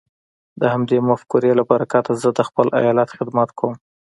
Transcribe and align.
د 0.61 0.63
همدې 0.73 0.97
مفکورې 1.09 1.51
له 1.59 1.63
برکته 1.71 2.11
زه 2.21 2.29
د 2.37 2.39
خپل 2.49 2.67
ايالت 2.79 3.09
خدمت 3.17 3.49
کوم. 3.59 3.73